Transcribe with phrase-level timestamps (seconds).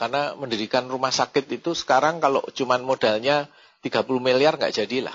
[0.00, 3.52] Karena mendirikan rumah sakit itu sekarang kalau cuman modalnya
[3.84, 5.12] 30 miliar nggak jadilah.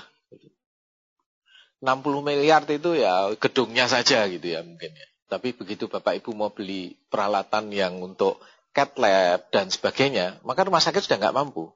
[1.82, 5.06] 60 miliar itu ya gedungnya saja gitu ya mungkin ya.
[5.26, 8.38] Tapi begitu Bapak Ibu mau beli peralatan yang untuk
[8.70, 11.66] cat lab dan sebagainya, maka rumah sakit sudah nggak mampu.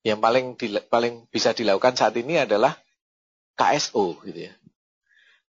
[0.00, 2.72] Yang paling di, paling bisa dilakukan saat ini adalah
[3.60, 4.54] KSO gitu ya.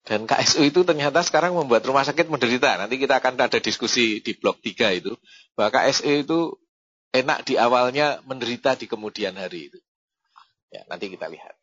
[0.03, 2.83] Dan KSO itu ternyata sekarang membuat rumah sakit menderita.
[2.83, 5.15] Nanti kita akan ada diskusi di blok 3 itu.
[5.55, 6.39] Bahwa KSO itu
[7.17, 9.79] enak di awalnya, menderita di kemudian hari itu.
[10.71, 11.57] Ya, nanti kita lihat.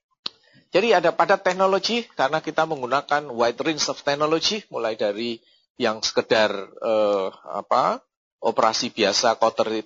[0.73, 5.37] Jadi ada padat teknologi karena kita menggunakan wide range of technology mulai dari
[5.77, 6.49] yang sekedar
[6.81, 8.01] eh, apa
[8.41, 9.85] operasi biasa kauter,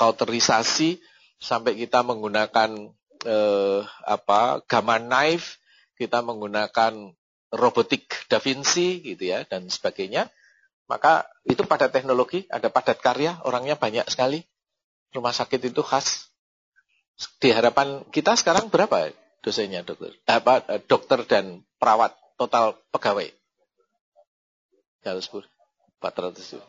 [0.00, 0.96] kauterisasi
[1.36, 2.72] sampai kita menggunakan
[3.28, 5.60] eh, apa gamma knife,
[6.00, 7.12] kita menggunakan
[7.52, 10.32] robotik Da Vinci gitu ya dan sebagainya.
[10.88, 14.44] Maka itu padat teknologi, ada padat karya, orangnya banyak sekali.
[15.12, 16.32] Rumah sakit itu khas.
[17.38, 19.12] Di harapan kita sekarang berapa
[19.44, 20.16] dosennya dokter?
[20.24, 23.28] Apa eh, dokter dan perawat total pegawai?
[25.02, 26.62] Ya, 400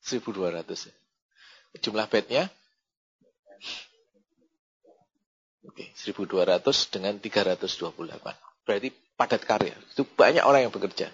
[0.00, 2.48] 1200 Jumlah bednya
[5.60, 8.64] Oke, 1200 dengan 328.
[8.64, 9.76] Berarti padat karya.
[9.92, 11.12] Itu banyak orang yang bekerja.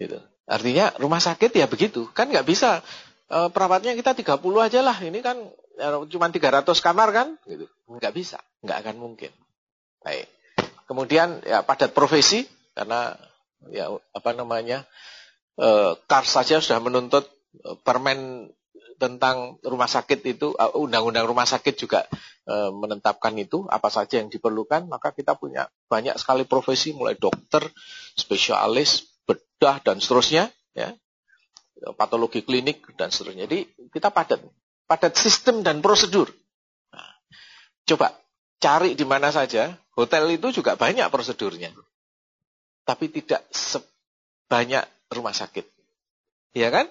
[0.00, 0.18] Gitu.
[0.48, 2.08] Artinya rumah sakit ya begitu.
[2.16, 2.80] Kan nggak bisa
[3.34, 4.96] e, perawatnya kita 30 aja lah.
[5.02, 5.36] Ini kan
[5.74, 7.28] ya, cuma 300 kamar kan?
[7.42, 7.66] Gitu.
[7.90, 8.38] Nggak bisa.
[8.62, 9.32] Nggak akan mungkin.
[10.06, 10.30] Baik.
[10.86, 12.46] Kemudian ya padat profesi.
[12.74, 13.14] Karena
[13.70, 14.86] ya apa namanya
[15.58, 17.26] e, Kars saja sudah menuntut
[17.58, 18.50] e, permen
[18.94, 22.06] tentang rumah sakit itu e, undang-undang rumah sakit juga
[22.46, 23.66] e, menetapkan itu.
[23.66, 26.94] Apa saja yang diperlukan maka kita punya banyak sekali profesi.
[26.94, 27.66] Mulai dokter
[28.14, 30.92] spesialis bedah dan seterusnya ya
[31.92, 34.40] patologi klinik dan seterusnya jadi kita padat
[34.88, 36.28] padat sistem dan prosedur.
[36.92, 37.10] Nah,
[37.88, 38.16] coba
[38.60, 41.72] cari di mana saja, hotel itu juga banyak prosedurnya.
[42.84, 45.64] Tapi tidak sebanyak rumah sakit.
[46.52, 46.86] Iya kan?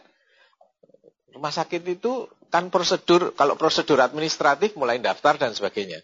[1.33, 6.01] Rumah sakit itu kan prosedur, kalau prosedur administratif mulai daftar dan sebagainya.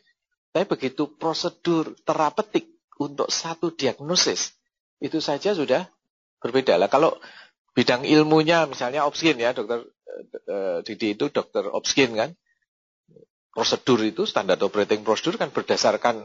[0.50, 2.66] Tapi begitu prosedur terapeutik
[2.98, 4.58] untuk satu diagnosis,
[4.98, 5.86] itu saja sudah
[6.42, 6.82] berbeda.
[6.82, 7.14] Lah kalau
[7.80, 9.88] bidang ilmunya misalnya opsin ya dokter
[10.50, 12.36] uh, Didi itu dokter Opskin kan.
[13.50, 16.22] Prosedur itu, standar operating procedure kan berdasarkan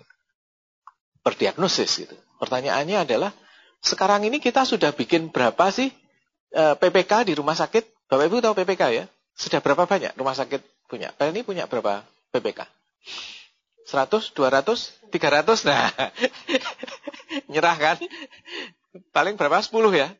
[1.25, 2.15] berdiagnosis gitu.
[2.37, 3.32] Pertanyaannya adalah,
[3.81, 5.88] sekarang ini kita sudah bikin berapa sih
[6.53, 8.06] uh, eh, PPK di rumah sakit?
[8.12, 9.04] Bapak Ibu tahu PPK ya?
[9.34, 11.10] Sudah berapa banyak rumah sakit punya?
[11.16, 12.69] ini punya berapa PPK?
[13.88, 15.69] 100, 200, 300?
[15.69, 15.88] Nah,
[17.53, 17.97] nyerah kan?
[19.16, 19.59] Paling berapa?
[19.65, 20.12] 10 ya?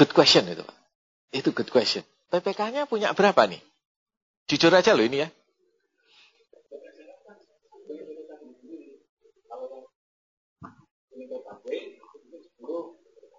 [0.00, 0.78] Good question itu Pak.
[1.28, 2.00] Itu good question.
[2.32, 3.60] PPK-nya punya berapa nih?
[4.48, 5.28] Jujur aja loh ini ya.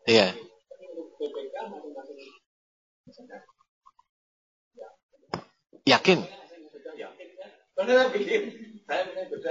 [0.05, 0.38] Iya.
[5.89, 6.22] Yakin?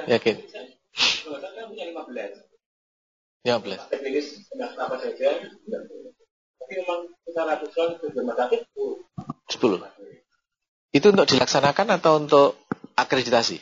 [0.07, 0.37] Yakin.
[3.43, 3.43] 15.
[3.43, 6.20] 15.
[9.51, 10.95] 10.
[10.95, 12.63] Itu untuk dilaksanakan atau untuk
[12.95, 13.59] akreditasi?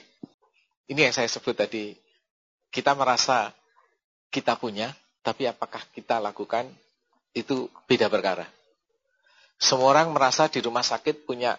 [0.89, 1.97] Ini yang saya sebut tadi.
[2.69, 3.53] Kita merasa
[4.29, 4.93] kita punya,
[5.25, 6.69] tapi apakah kita lakukan
[7.33, 8.45] itu beda perkara.
[9.57, 11.57] Semua orang merasa di rumah sakit punya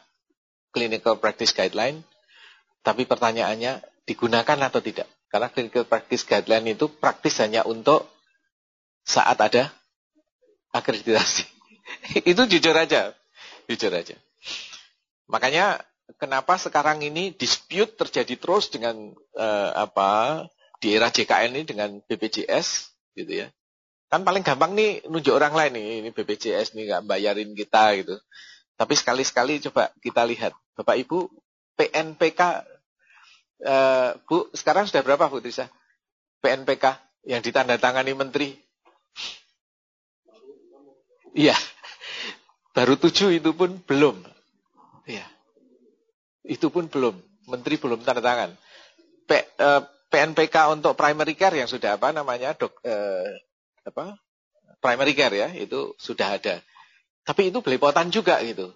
[0.70, 2.06] clinical practice guideline,
[2.86, 5.10] tapi pertanyaannya digunakan atau tidak.
[5.30, 8.10] Karena clinical practice guideline itu praktis hanya untuk
[9.06, 9.74] saat ada
[10.74, 11.46] akreditasi.
[12.32, 13.14] itu jujur aja.
[13.70, 14.16] Jujur aja.
[15.30, 15.84] Makanya
[16.18, 20.46] kenapa sekarang ini dispute terjadi terus dengan uh, apa
[20.82, 23.48] di era JKN ini dengan BPJS gitu ya.
[24.10, 28.18] Kan paling gampang nih nunjuk orang lain nih, ini BPJS nih nggak bayarin kita gitu.
[28.74, 31.30] Tapi sekali-sekali coba kita lihat, Bapak Ibu
[31.78, 32.42] PNPK
[33.64, 35.68] eh, Bu sekarang sudah berapa Bu Trisa?
[36.40, 36.86] PNPK
[37.28, 38.56] yang ditandatangani menteri
[41.36, 41.58] Iya.
[42.74, 44.22] Baru tujuh itu pun belum.
[45.10, 45.26] Iya.
[46.46, 47.20] Itu pun belum.
[47.50, 48.54] Menteri belum tanda tangan.
[49.26, 53.46] P, eh, PNPK untuk primary care yang sudah apa namanya dok eh,
[53.86, 54.18] apa
[54.82, 56.62] primary care ya itu sudah ada.
[57.26, 58.74] Tapi itu belepotan juga gitu.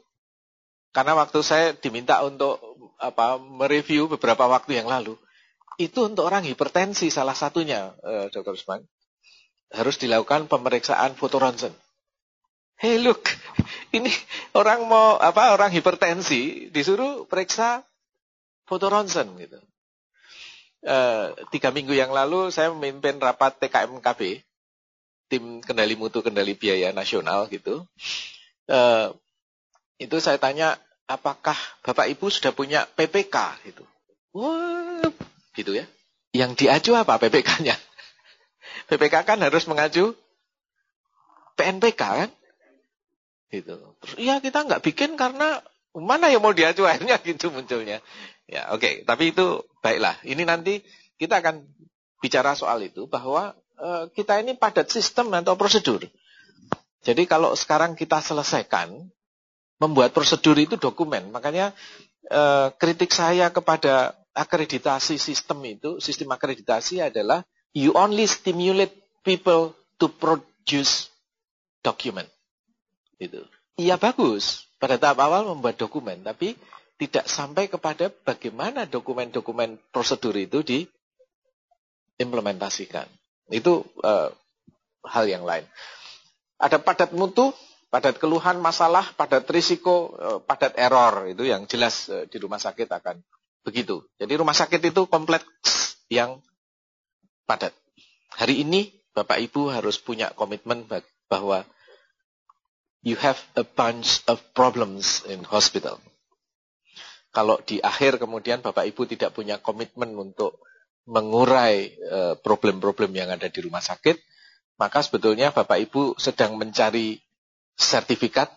[0.93, 2.61] Karena waktu saya diminta untuk
[3.01, 5.17] apa mereview beberapa waktu yang lalu,
[5.81, 8.53] itu untuk orang hipertensi salah satunya, eh, Dr.
[8.53, 8.85] Usman,
[9.73, 11.73] harus dilakukan pemeriksaan fotoronsen.
[12.83, 13.31] Hey look,
[13.95, 14.11] ini
[14.51, 17.87] orang mau apa orang hipertensi disuruh periksa
[18.67, 19.55] foto ronsen gitu.
[20.83, 24.43] Uh, tiga minggu yang lalu saya memimpin rapat TKMKB,
[25.31, 27.87] tim kendali mutu kendali biaya nasional gitu.
[28.67, 29.15] Uh,
[29.95, 30.75] itu saya tanya
[31.07, 31.55] apakah
[31.87, 33.87] bapak ibu sudah punya PPK gitu.
[34.35, 35.07] Wah,
[35.55, 35.87] gitu ya.
[36.35, 37.79] Yang diaju apa PPK-nya?
[38.91, 40.19] PPK kan harus mengacu
[41.55, 42.31] PNPK kan?
[43.53, 43.77] Gitu.
[44.01, 45.61] Terus iya kita nggak bikin karena
[45.93, 48.01] mana yang mau diaju akhirnya gitu munculnya.
[48.49, 48.93] Ya oke, okay.
[49.05, 50.17] tapi itu baiklah.
[50.25, 50.81] Ini nanti
[51.21, 51.69] kita akan
[52.17, 56.01] bicara soal itu bahwa uh, kita ini padat sistem atau prosedur.
[57.03, 58.89] Jadi kalau sekarang kita selesaikan
[59.77, 61.75] membuat prosedur itu dokumen, makanya
[62.31, 67.43] uh, kritik saya kepada akreditasi sistem itu, sistem akreditasi adalah
[67.75, 71.11] you only stimulate people to produce
[71.83, 72.32] document.
[73.21, 73.45] Itu.
[73.77, 76.55] Iya bagus pada tahap awal membuat dokumen, tapi
[77.01, 83.09] tidak sampai kepada bagaimana dokumen-dokumen prosedur itu diimplementasikan.
[83.49, 84.29] Itu uh,
[85.03, 85.65] hal yang lain.
[86.61, 87.51] Ada padat mutu,
[87.89, 92.87] padat keluhan masalah, padat risiko, uh, padat error itu yang jelas uh, di rumah sakit
[92.87, 93.19] akan
[93.65, 94.05] begitu.
[94.21, 96.39] Jadi rumah sakit itu kompleks yang
[97.49, 97.73] padat.
[98.37, 100.89] Hari ini Bapak Ibu harus punya komitmen
[101.29, 101.65] bahwa
[103.03, 105.99] you have a bunch of problems in hospital.
[107.35, 110.63] Kalau di akhir kemudian Bapak Ibu tidak punya komitmen untuk
[111.03, 114.15] mengurai eh, problem-problem yang ada di rumah sakit,
[114.79, 117.19] maka sebetulnya Bapak Ibu sedang mencari
[117.75, 118.47] sertifikat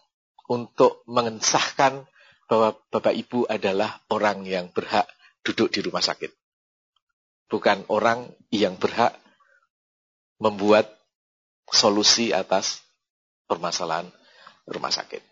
[0.46, 2.06] untuk mengesahkan
[2.46, 5.10] bahwa Bapak Ibu adalah orang yang berhak
[5.42, 6.30] duduk di rumah sakit.
[7.50, 9.18] Bukan orang yang berhak
[10.38, 10.86] membuat
[11.72, 12.86] solusi atas
[13.50, 14.06] permasalahan
[14.66, 15.22] rumah sakit.